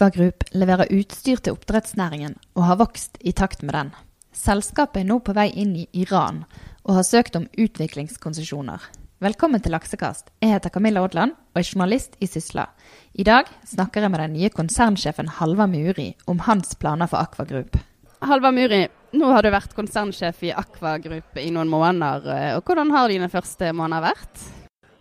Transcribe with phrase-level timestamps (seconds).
[0.00, 3.88] Aqua Group leverer utstyr til oppdrettsnæringen og har vokst i takt med den.
[4.32, 6.38] Selskapet er nå på vei inn i Iran
[6.86, 8.80] og har søkt om utviklingskonsesjoner.
[9.20, 10.30] Velkommen til Laksekast.
[10.40, 12.64] Jeg heter Camilla Odland og er journalist i Sysla.
[13.12, 17.44] I dag snakker jeg med den nye konsernsjefen Halvard Muri om hans planer for Aqua
[17.44, 17.76] Group.
[18.24, 18.86] Halvard Muri,
[19.20, 22.24] nå har du vært konsernsjef i Aqua Group i noen måneder.
[22.38, 24.48] Eh, og hvordan har dine første måneder vært?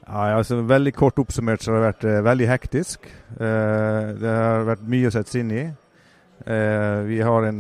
[0.10, 3.06] Ja, altså Veldig kort oppsummert så har det vært eh, veldig hektisk.
[3.38, 5.66] Eh, det har vært mye å sette seg inn i.
[6.46, 7.60] Eh, vi har en,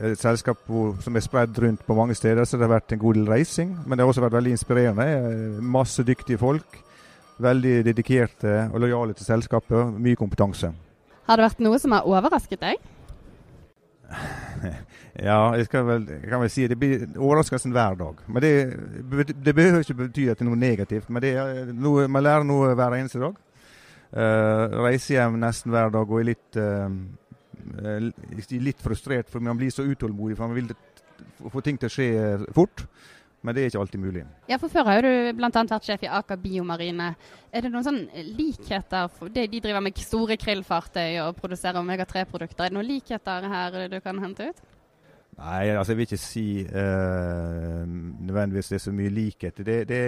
[0.00, 3.02] et selskap hvor, som er spredd rundt på mange steder, så det har vært en
[3.02, 3.74] god del reising.
[3.84, 5.08] Men det har også vært veldig inspirerende.
[5.18, 6.80] Eh, masse dyktige folk.
[7.40, 9.92] Veldig dedikerte og lojale til selskapet.
[10.00, 10.72] Mye kompetanse.
[11.28, 12.80] Har det vært noe som har overrasket deg?
[15.28, 18.20] ja, jeg vel, kan vel si det blir overraskelsen hver dag.
[18.28, 18.52] Men det,
[19.32, 21.08] det, behøver ikke bety at det er noe negativt.
[21.10, 23.38] Men er noe, man lærer noe hver eneste dag.
[24.10, 26.88] Uh, reiser hjem nesten hver dag og er litt uh,
[28.58, 30.36] litt frustrert, for man blir så utålmodig.
[30.36, 30.72] for Man vil
[31.52, 32.08] få ting til å skje
[32.56, 32.86] fort.
[33.40, 34.24] Men det er ikke alltid mulig.
[34.50, 35.48] Ja, for Før har du bl.a.
[35.48, 37.14] vært sjef i Aker Biomarine.
[37.50, 38.02] Er det noen sånn
[38.36, 39.08] likheter?
[39.32, 42.66] De, driver med store krillfartøy og produserer omega-3-produkter.
[42.66, 44.60] Er det noen likheter her du kan hente ut?
[45.40, 49.62] Nei, altså jeg vil ikke si uh, nødvendigvis det er så mye likhet.
[49.64, 50.00] Det, det,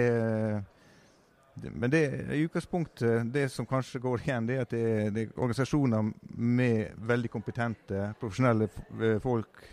[1.71, 2.03] men det
[2.35, 6.93] i utgangspunktet, det som kanskje går igjen, det er at det det er organisasjoner med
[6.97, 8.69] veldig kompetente, profesjonelle
[9.01, 9.63] eh, folk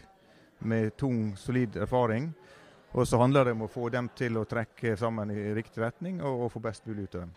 [0.60, 2.32] med tung, solid erfaring.
[2.92, 6.18] Og så handler det om å få dem til å trekke sammen i riktig retning
[6.22, 7.34] og, og få best mulig ut av dem.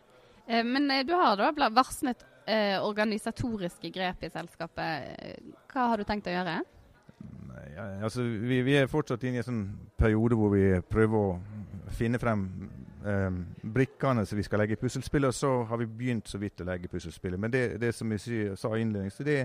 [0.48, 5.44] Eh, men eh, du har da varslet eh, organisatoriske grep i selskapet.
[5.72, 6.62] Hva har du tenkt å gjøre?
[7.76, 9.66] Ja, altså, vi, vi, er fortsatt inne i en sånn
[9.98, 12.44] periode hvor vi prøver å finne frem
[13.06, 13.30] eh,
[13.76, 15.30] brikkene som vi skal legge i puslespillet.
[15.30, 17.40] Og så har vi begynt så vidt å legge puslespillet.
[17.40, 19.38] Men det, det som jeg sa innledningsvis, det,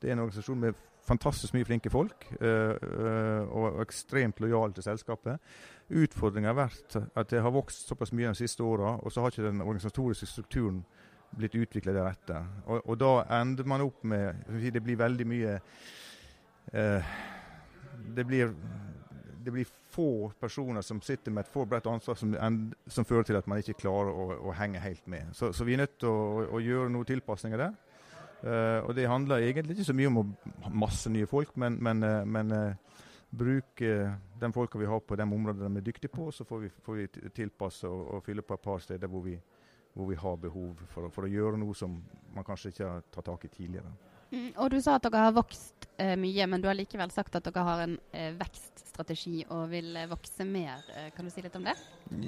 [0.00, 2.26] det, er en organisasjon med fantastisk mye flinke folk.
[2.40, 5.40] Eh, eh, og ekstremt lojale til selskapet.
[5.90, 9.32] Utfordringen har vært at det har vokst såpass mye de siste åra, og så har
[9.32, 10.84] ikke den organisatoriske strukturen
[11.36, 12.46] blitt utvikla deretter.
[12.66, 15.58] Og, og, da ender man opp med Det blir veldig mye
[16.72, 17.12] eh,
[18.14, 18.54] det blir
[19.40, 22.34] det blir få personer som sitter med et for bredt ansvar som,
[22.86, 25.32] som, fører til at man ikke klarer å, å henge helt med.
[25.32, 27.72] Så, så, vi er nødt til å, å gjøre noen tilpasninger der.
[28.40, 30.26] Uh, og Det handler egentlig ikke så mye om å
[30.72, 35.22] masse nye folk, men, men, uh, men uh, bruke de folka vi har på de
[35.22, 38.56] områdene de er dyktige på, så får vi, får vi tilpasse og, og, fylle på
[38.56, 39.36] et par steder hvor vi,
[39.94, 42.00] hvor vi har behov for, for, å gjøre noe som
[42.34, 43.92] man kanskje ikke har tatt tak i tidligere.
[44.30, 47.34] Mm, og Du sa at dere har vokst eh, mye, men du har likevel sagt
[47.38, 50.84] at dere har en eh, vekststrategi og vil eh, vokse mer.
[50.94, 51.74] Eh, kan du si litt om det?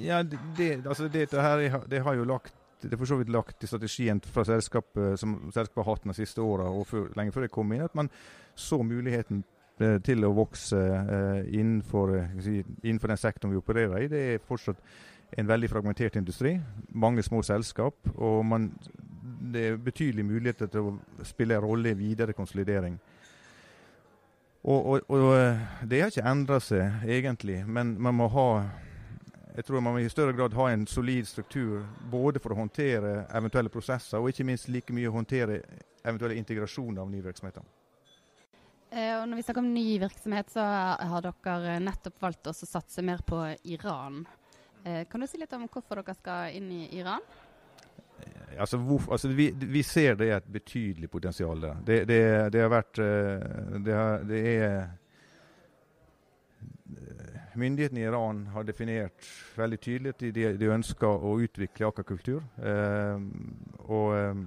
[0.03, 3.63] Ja, det, altså dette her, det har jo lagt det er for så vidt lagt
[3.63, 7.47] i strategien fra selskapet som selskapet har hatt de siste åra, og før, lenge før
[7.47, 8.11] jeg kom inn, at man
[8.55, 9.43] så muligheten
[9.79, 12.13] eh, til å vokse eh, innenfor,
[12.83, 14.11] innenfor, den sektoren vi opererer i.
[14.11, 14.83] Det er fortsatt
[15.37, 16.57] en veldig fragmentert industri.
[16.93, 17.97] Mange små selskap.
[18.15, 18.71] og man
[19.53, 22.97] det er betydelige muligheter til å spille en rolle i videre konsolidering.
[24.63, 28.47] Og, og, og eh, Det har ikke endra seg egentlig, men man må ha
[29.55, 33.71] jeg tror man i større grad ha en solid struktur både for å håndtere eventuelle
[33.73, 35.61] prosesser, og ikke minst like mye å håndtere
[36.03, 37.65] eventuelle integrasjoner av nye virksomheter.
[38.93, 40.65] Eh, og når vi snakker om ny virksomhet, så
[41.13, 44.23] har dere nettopp valgt å satse mer på Iran.
[44.83, 47.23] Eh, kan du si litt om hvorfor dere skal inn i Iran?
[48.59, 51.79] Altså, hvor, altså vi, vi, ser det er et betydelig potensial der.
[51.85, 52.19] Det, det,
[52.53, 54.91] det har vært eh, det, har, det, er eh,
[57.59, 59.27] Myndighetene i Iran har definert
[59.57, 62.41] veldig tydelig at de, de ønsker å utvikle akakultur.
[62.57, 63.25] Eh,
[63.85, 64.43] og eh,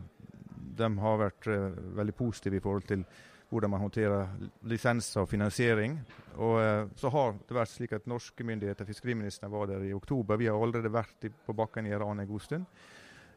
[0.76, 3.06] de har vært eh, veldig positive i forhold til
[3.46, 4.32] hvordan man håndterer
[4.66, 5.96] lisenser og finansiering.
[6.42, 10.40] Og eh, så har det vært slik at norske myndigheter, fiskeriministeren var der i oktober.
[10.40, 12.70] Vi har allerede vært på bakken i Iran en god stund.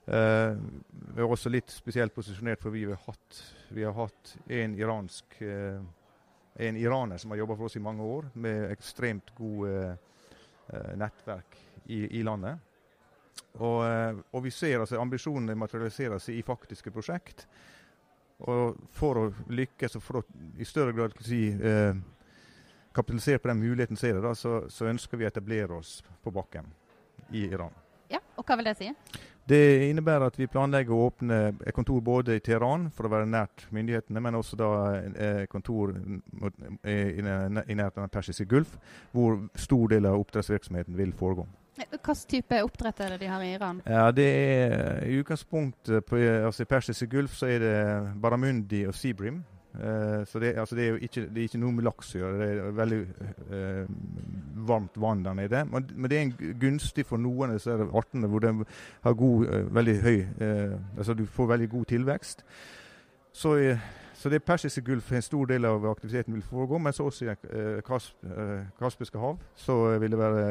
[0.09, 0.55] Uh,
[1.13, 5.83] vi er også litt spesielt posisjonert, for vi har hatt, vi en iransk uh,
[6.55, 11.57] en iraner som har jobba for oss i mange år, med ekstremt god uh, nettverk
[11.85, 12.59] i, i landet.
[13.59, 13.81] Og,
[14.29, 17.47] og, vi ser altså ambisjonene materialiserer seg i faktiske prosjekt.
[18.45, 20.23] Og for å lykkes og for å
[20.61, 21.47] i større grad si,
[22.95, 26.33] kapitalisere på den muligheten ser er da, så, så ønsker vi å etablere oss på
[26.35, 26.69] bakken
[27.31, 27.73] i Iran.
[28.09, 28.89] Ja, og Hva vil det si?
[29.49, 33.29] Det innebærer at vi planlegger å åpne et kontor både i Teheran for å være
[33.29, 34.67] nært myndighetene, men også da
[34.99, 35.95] et kontor
[36.85, 38.75] i nærheten av persiske gulf,
[39.11, 41.47] hvor stor del av oppdrettsvirksomheten vil foregå.
[41.79, 43.81] Hvilken type oppdrett er det de har i Iran?
[43.87, 47.77] Ja, det er I utgangspunktet på altså persiske gulf så er det
[48.21, 49.41] Baramundi og Seabrim.
[49.75, 52.39] Eh, så det, altså det, er jo ikke, er ikke noe med laks å gjøre.
[52.39, 52.99] Det er veldig
[53.53, 53.91] eh,
[54.69, 55.63] varmt vann der nede.
[55.69, 58.53] Men, men, det er en gunstig for noen av disse artene hvor de
[59.05, 60.17] har god, eh, veldig høy
[60.99, 62.43] Altså du får veldig god tilvekst.
[63.35, 63.55] Så
[64.19, 67.77] så det persiske Gulf en stor del av aktiviteten vil foregå, mens også i eh,
[67.87, 70.41] Kasp, eh, Kaspiske hav så vil det være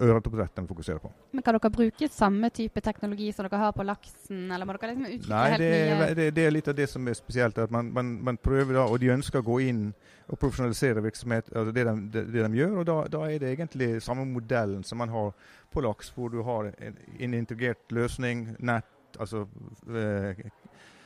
[0.00, 1.12] ørretoppdrett de fokuserer på.
[1.30, 4.96] Men Kan dere bruke samme type teknologi som dere har på laksen, eller må dere
[4.96, 7.58] liksom utvikle Nei, helt det, nye det, det, er litt av det som er spesielt.
[7.62, 9.86] at Man, man, man prøver da, og de ønsker å gå inn
[10.26, 12.76] og profesjonalisere virksomhet, altså det, de, det, det de gjør.
[12.80, 15.30] og da, da, er det egentlig samme modellen som man har
[15.70, 18.90] på laks, hvor du har en, en integrert løsning, nett,
[19.20, 19.46] altså
[19.86, 20.42] eh,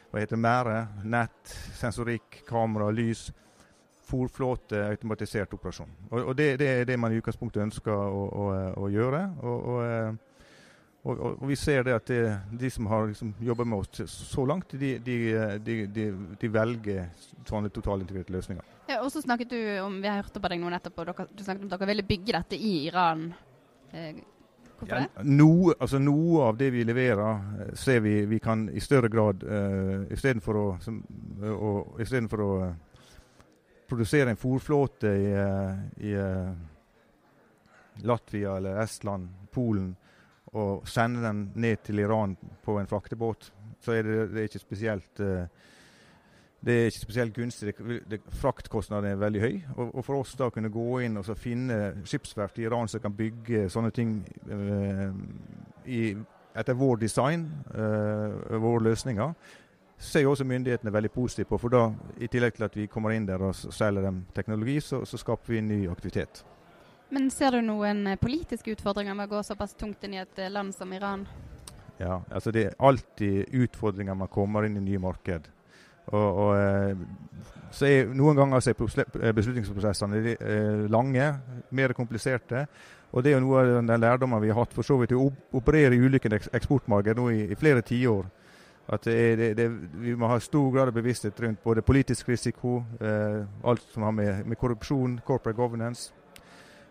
[0.08, 3.28] hva heter mære, nett, sensorikk, kamera, lys.
[4.08, 5.90] Fòrflåte, automatisert operasjon.
[6.08, 8.46] Og, og det, det, er det man i utgangspunktet ønsker å, å,
[8.80, 9.20] å gjøre.
[9.44, 9.66] Og,
[11.04, 12.22] og, og, vi ser det at det,
[12.62, 15.18] de som har liksom jobba med oss så langt, de, de,
[15.60, 16.06] de,
[16.40, 17.10] de velger
[17.44, 18.64] sånne totalintegrerte løsninger.
[18.88, 21.28] Ja, og så snakket du om, Vi har hørt på deg nå nettopp, og dere,
[21.28, 23.28] du snakket om at dere ville bygge dette i Iran.
[23.92, 24.24] Eh,
[24.78, 25.24] Hvorfor ja, det?
[25.26, 29.42] Noe, altså noe av det vi leverer, eh, ser vi vi kan i større grad
[29.42, 31.00] uh, Istedenfor å, som,
[31.42, 32.74] uh, for å uh,
[33.88, 35.30] produsere en fòrflåte i,
[36.04, 36.12] i
[38.04, 39.94] Latvia eller Estland, Polen,
[40.52, 43.50] og sende den ned til Iran på en fraktebåt,
[43.80, 45.48] så er det, det er ikke spesielt uh,
[46.60, 47.74] det er ikke spesielt gunstig.
[47.78, 49.60] Det, det, fraktkostnaden er veldig høy.
[49.76, 53.14] Og, og, For oss da kunne gå inn og finne skipsverft i Iran som kan
[53.14, 54.18] bygge sånne ting
[54.50, 55.14] uh,
[55.86, 56.16] i,
[56.58, 59.34] etter vår design, uh, våre løsninger,
[59.98, 61.58] ser jo også myndighetene veldig positivt på.
[61.62, 61.84] For da,
[62.18, 65.54] i tillegg til at vi kommer inn der og selger dem teknologi, så, så skaper
[65.54, 66.42] vi ny aktivitet.
[67.14, 70.42] Men ser du noen eh, politiske utfordringer med å gå såpass tungt inn i et
[70.52, 71.22] land som Iran?
[71.98, 75.48] Ja, altså det er alltid utfordringer man kommer inn i nye marked.
[76.08, 76.96] Og, og, eh,
[77.70, 81.28] så er, noen ganger er eh, beslutningsprosessene eh, lange,
[81.70, 82.66] mer kompliserte.
[83.12, 85.30] Og Det er jo noe av den lærdommen vi har hatt for så vidt å
[85.56, 88.26] operere i ulike eksportmarkeder nå i, i flere tiår.
[88.88, 89.66] At det, det,
[90.00, 94.14] vi må ha stor grad av bevissthet rundt både politisk risiko, eh, alt som har
[94.16, 96.14] med, med, korrupsjon, corporate governance.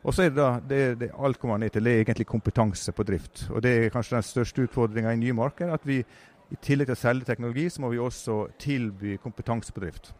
[0.03, 2.93] Og så er det da, det, det, alt kommer ned til det er egentlig kompetanse
[2.93, 3.47] på drift.
[3.49, 5.73] Og Det er kanskje den største utfordringa i nye markeder.
[5.73, 6.03] At vi
[6.51, 10.13] i tillegg til å selge teknologi, så må vi også tilby kompetanse på drift.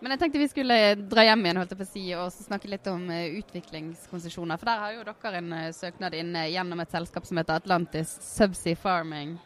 [0.00, 0.76] Men jeg tenkte vi skulle
[1.12, 4.60] dra hjem igjen holdt jeg på å si, og snakke litt om uh, utviklingskonsesjoner.
[4.60, 8.14] For der har jo dere en uh, søknad inne gjennom et selskap som heter Atlantis
[8.24, 9.36] Subsea Farming.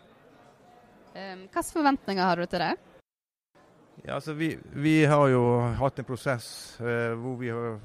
[1.15, 2.75] Um, Hvilke forventninger har du til det?
[4.05, 5.43] Ja, altså vi, vi har jo
[5.79, 6.47] hatt en prosess
[6.83, 7.79] eh, hvor vi har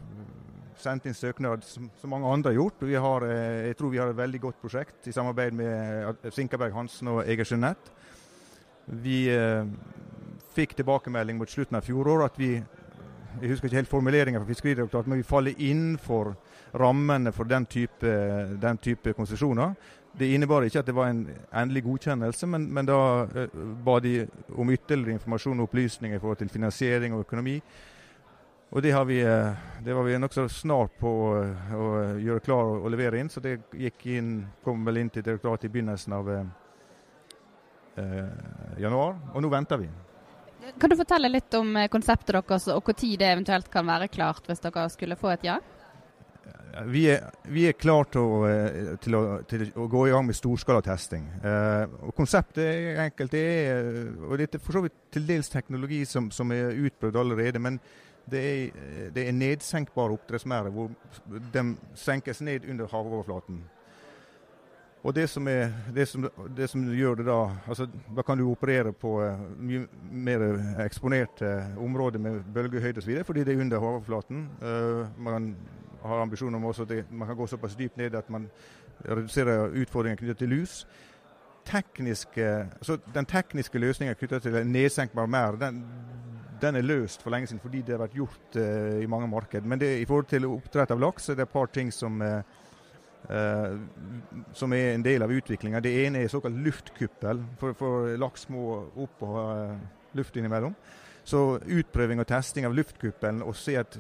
[0.82, 2.84] sendt inn søknad som, som, mange andre har gjort.
[3.06, 7.12] Har, eh, jeg tror vi har et veldig godt prosjekt i samarbeid med Sinkaberg Hansen
[7.12, 7.92] og Egersund Nett.
[8.90, 9.66] Vi eh,
[10.56, 12.54] fikk tilbakemelding mot slutten av fjoråret at vi
[13.40, 16.34] jeg husker ikke helt formuleringen fra Fiskeridirektoratet, men vi faller innenfor
[16.82, 18.14] rammene for den type,
[18.62, 19.76] den type konsesjoner.
[20.20, 21.22] Det innebar ikke at det var en
[21.54, 23.00] endelig godkjennelse, men, men da
[23.30, 23.54] eh,
[23.86, 24.26] ba de
[24.58, 27.60] om ytterligere informasjon og opplysninger i forhold til finansiering og økonomi.
[28.70, 29.52] Og det, vi, eh,
[29.82, 31.86] det var vi nokså snart på eh, å
[32.22, 34.34] gjøre klar og levere inn, så det gikk inn,
[34.64, 36.52] kom vel inn til direktoratet i begynnelsen av eh,
[37.98, 38.28] eh,
[38.84, 39.18] januar.
[39.34, 39.90] Og nå venter vi.
[40.78, 44.62] Kan du fortelle litt om konseptet deres og når det eventuelt kan være klart, hvis
[44.62, 45.58] dere skulle få et ja?
[46.86, 48.46] Vi er, vi er klar til
[49.02, 49.16] til,
[49.50, 51.26] til å, gå i gang med storskala testing.
[51.42, 53.34] Eh, og konseptet er enkelt.
[53.34, 53.90] Det er,
[54.28, 57.60] og det er for så vidt til dels teknologi som, som er utprøvd allerede.
[57.60, 57.82] men
[58.32, 60.90] det er, det er nedsenkbare oppdrettsmerder hvor
[61.54, 63.64] de senkes ned under havoverflaten.
[65.04, 68.50] Og det som, er, det, som, det som, gjør det da altså Da kan du
[68.52, 70.44] operere på uh, mye mer
[70.84, 73.24] eksponerte områder med bølgehøyde osv.
[73.24, 74.50] fordi det er under havoverflaten.
[74.62, 75.56] Uh, man
[76.04, 78.50] har ambisjoner om også at man kan gå såpass dypt ned at man
[79.10, 80.88] reduserer utfordringer knyttet til lus.
[81.66, 85.86] Tekniske, altså den tekniske løsningen knyttet til nedsenkbar merd, den,
[86.62, 89.66] den er løst for lenge siden fordi det har vært gjort uh, i mange marked.
[89.66, 92.42] Men det, i forhold til oppdrett av laks er det et par ting som, uh,
[94.54, 95.82] som er en del av utviklinga.
[95.84, 98.66] Det ene er såkalt luftkuppel, for, for laks må
[99.06, 99.48] opp og ha
[100.18, 100.76] luft innimellom.
[101.30, 103.98] Så utprøving og testing av luftkuppelen og se at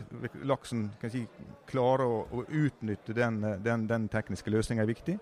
[0.49, 1.25] laksen si,
[1.69, 5.17] klarer å, å, utnytte den, den, den tekniske løsninga er viktig.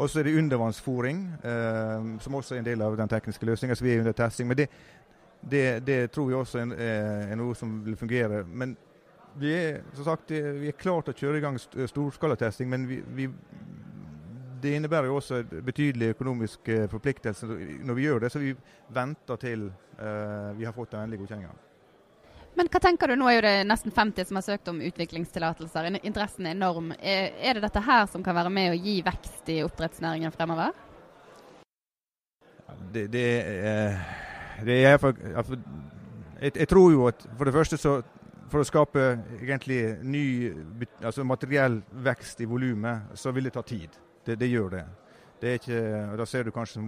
[0.00, 3.76] Og så er det undervannsfòring, eh, som også er en del av den tekniske løsninga.
[3.76, 4.48] Så vi er under testing.
[4.48, 4.68] Men det,
[5.42, 6.72] det, det, tror vi også er,
[7.30, 8.44] er, noe som vil fungere.
[8.46, 8.76] Men
[9.40, 13.26] vi er som sagt, vi er klart å kjøre i gang storskalatesting, men vi, vi,
[14.62, 18.32] det innebærer jo også betydelige økonomiske forpliktelser når vi gjør det.
[18.32, 18.54] Så vi
[18.94, 19.68] venter til
[19.98, 21.54] uh, vi har fått den endelige godkjenninga.
[22.52, 25.88] Men hva tenker du, nå er jo det nesten 50 som har søkt om utviklingstillatelser.
[26.02, 26.90] Interessen er enorm.
[27.00, 30.76] Er det dette her som kan være med å gi vekst i oppdrettsnæringen fremover?
[32.92, 34.21] Det, det, det
[34.68, 38.00] er for, jeg, jeg, tror jo at for det første så
[38.52, 39.04] for å skape
[39.40, 40.24] egentlig ny
[41.00, 43.94] altså materiell vekst i volumet, så vil det ta tid.
[44.26, 44.82] Det, det gjør det.
[45.40, 45.78] det er ikke,
[46.20, 46.82] da ser du kanskje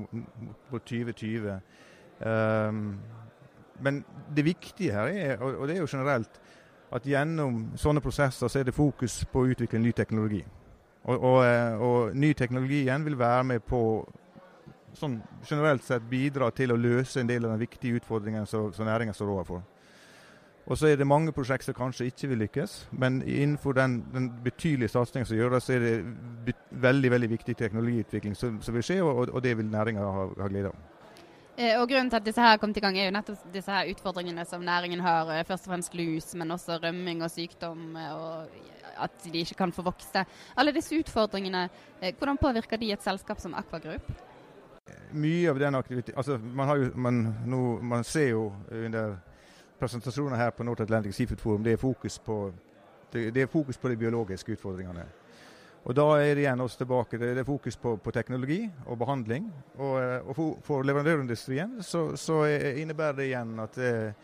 [0.70, 1.54] på 2020.
[2.20, 2.82] Um,
[3.80, 4.04] men
[4.36, 6.40] det viktige her er, og det er jo generelt,
[6.94, 10.44] at gjennom sånne prosesser så er det fokus på å utvikle ny teknologi.
[11.04, 13.80] Og, og, eh, og ny teknologi igjen vil være med på
[14.98, 18.86] sånn generelt sett bidra til å løse en del av den viktige utfordringen som, som
[18.86, 19.62] næringen står overfor.
[20.64, 24.30] Og så er det mange prosjekter som kanskje ikke vil lykkes, men innenfor den, den
[24.44, 29.28] betydelige satsingen som gjøres, er det veldig veldig viktig teknologiutvikling som, som vil skje, og,
[29.28, 30.90] og det vil næringa ha, ha glede av.
[31.54, 33.90] Eh, og Grunnen til at disse her kom til gang, er jo nettopp disse her
[33.92, 35.28] utfordringene som næringen har.
[35.30, 39.60] Eh, først og fremst lus, men også rømming og sykdom, eh, og at de ikke
[39.60, 40.24] kan få vokse.
[40.56, 41.68] Alle disse utfordringene,
[42.00, 44.10] hvordan påvirker de et selskap som Aquagroup?
[45.14, 49.16] Mye av den aktiviteten altså man, man, no, man, ser jo under
[49.78, 52.38] presentasjonen her på North Atlantic Seafood Forum, det er fokus på
[53.12, 55.04] det, det er fokus på de biologiske utfordringene.
[55.84, 57.18] Og Da er det igjen oss tilbake.
[57.20, 59.50] Det er fokus på, på teknologi og behandling.
[59.76, 62.44] Og, eh, og for, for, leverandørindustrien så, så,
[62.80, 64.14] innebærer det igjen at det,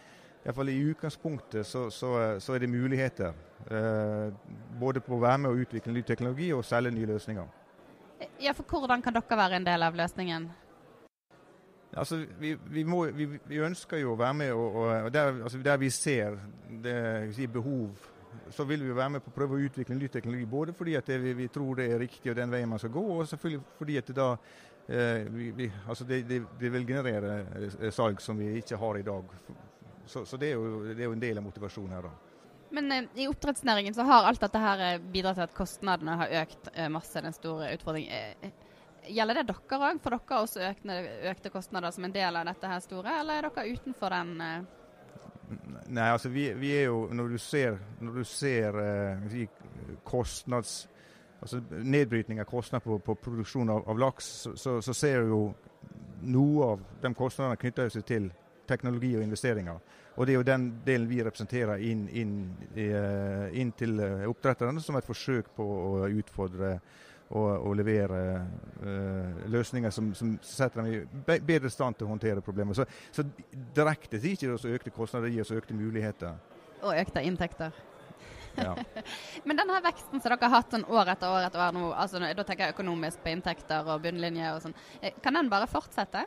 [0.41, 3.37] i, fall i utgangspunktet så, så, så, er det muligheter.
[3.69, 4.33] Eh,
[4.81, 7.53] både på å være med og utvikle ny teknologi og selge nye løsninger.
[8.41, 10.49] Ja, for Hvordan kan dere være en del av løsningen?
[11.97, 15.59] Altså, vi, vi, må, vi, vi ønsker jo å være med, og, og der, altså
[15.59, 16.39] der, vi ser
[16.85, 16.97] det,
[17.35, 17.91] si, behov
[18.51, 20.47] så vil vi være med på å prøve å utvikle ny teknologi.
[20.47, 23.29] Både fordi det, vi, tror det er riktig og den veien man skal gå, og
[23.29, 24.29] selvfølgelig fordi det da
[24.87, 29.37] eh, altså det, det, vil generere eh, salg som vi ikke har i dag.
[30.07, 32.09] Så, så er jo, det, er jo, en del av motivasjonen her.
[32.09, 32.31] da.
[32.75, 36.35] Men eh, i oppdrettsnæringen så har alt dette her eh, bidratt til at kostnadene har
[36.45, 37.23] økt eh, masse.
[37.23, 38.59] Den store utfordringen.
[39.03, 40.03] Eh, gjelder det dere òg?
[40.03, 40.99] Får dere også økne,
[41.31, 44.37] økte kostnader som en del av dette her store, eller er dere utenfor den?
[45.91, 49.47] Nei, altså vi, vi, er jo Når du ser, når du ser eh,
[50.05, 50.87] kostnads...
[51.41, 54.27] Altså nedbrytning av kostnader på, på produksjon av, av laks,
[54.61, 55.39] så, så, ser du jo
[56.29, 58.27] noe av de kostnadene knytter seg til
[58.69, 59.79] teknologi og investeringer.
[60.17, 62.35] Og Det er jo den delen vi representerer inn, inn,
[62.77, 66.75] eh, inn til eh, oppdretterne som et forsøk på å utfordre
[67.31, 68.21] og, og levere
[68.83, 72.75] uh, løsninger som, som, setter dem i bedre stand til å håndtere problemer.
[72.75, 73.25] Så, så
[73.77, 76.41] direkte gir ikke det oss økte kostnader, det gir oss økte muligheter.
[76.81, 77.77] Og økte inntekter.
[78.59, 78.75] Ja.
[79.47, 82.19] Men denne veksten som dere har hatt sånn år etter år etter år nå, altså,
[82.21, 86.27] da tenker jeg økonomisk på inntekter og bunnlinje og sånn, eh, kan den bare fortsette?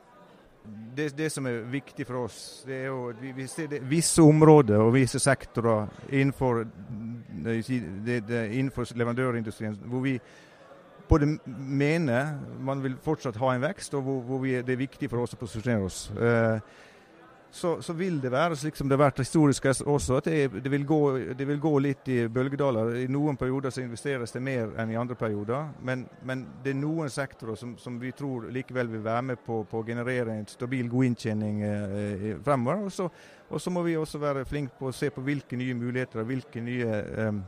[0.63, 4.23] Det, det, som er viktig for oss, det er jo vi, vi ser det, visse
[4.23, 6.63] områder og visse sektorer innenfor,
[7.43, 8.21] det,
[8.55, 10.15] innenfor leverandørindustrien hvor vi
[11.13, 15.11] både mener man vil fortsatt ha en vekst, og hvor, hvor vi, det er viktig
[15.11, 16.07] for oss å posisjonere oss.
[16.17, 16.81] Eh,
[17.53, 20.71] så, så, vil det være slik som det har vært historisk også, at det, det,
[20.73, 20.99] vil gå,
[21.37, 22.95] det, vil gå, litt i bølgedaler.
[23.03, 25.67] I noen perioder så investeres det mer enn i andre perioder.
[25.85, 29.59] Men, men det er noen sektorer som, som, vi tror likevel vil være med på,
[29.69, 32.87] på å generere en stabil, god inntjening eh, fremover.
[32.89, 36.31] Og så, må vi også være flinke på å se på hvilke nye muligheter og
[36.33, 37.43] hvilke nye eh,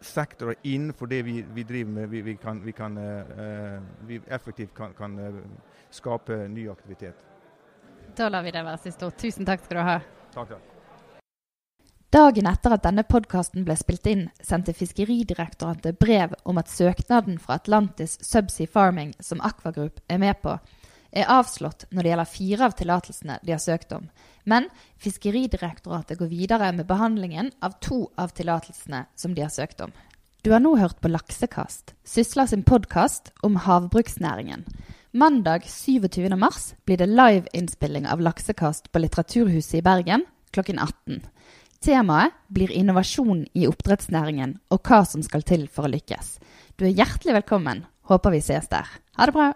[0.00, 4.74] sektorer innenfor det vi, vi driver med, vi, vi kan, vi kan uh, vi effektivt
[4.74, 5.42] kan, kan uh,
[5.90, 7.24] skape ny aktivitet.
[8.16, 9.16] Da lar vi det være siste ord.
[9.18, 10.00] Tusen takk skal du ha.
[10.34, 10.74] Takk, takk.
[12.08, 17.58] Dagen etter at denne podkasten ble spilt inn, sendte Fiskeridirektoratet brev om at søknaden fra
[17.60, 20.54] Atlantis Subsea Farming, som Aqua Group er med på,
[21.12, 24.08] er avslått når det gjelder fire av tillatelsene de har søkt om,
[24.48, 29.92] men Fiskeridirektoratet går videre med behandlingen av to av tillatelsene som de har søkt om.
[30.42, 34.64] Du har nå hørt på Laksekast, Sysla sin podkast om havbruksnæringen.
[35.12, 36.28] Mandag 27.
[36.36, 41.20] mars blir det liveinnspilling av Laksekast på Litteraturhuset i Bergen klokken 18.
[41.84, 46.38] Temaet blir innovasjon i oppdrettsnæringen og hva som skal til for å lykkes.
[46.78, 47.84] Du er hjertelig velkommen.
[48.10, 48.88] Håper vi ses der.
[49.18, 49.52] Ha det bra.